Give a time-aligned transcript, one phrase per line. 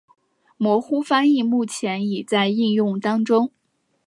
[0.57, 3.51] 模糊翻译目前已在应用当中。